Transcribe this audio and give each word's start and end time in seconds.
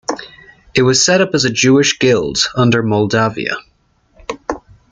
It 0.73 0.81
was 0.81 1.05
set 1.05 1.21
up 1.21 1.35
as 1.35 1.45
a 1.45 1.51
Jewish 1.51 1.99
Guild 1.99 2.39
under 2.55 2.81
Moldavia. 2.81 3.57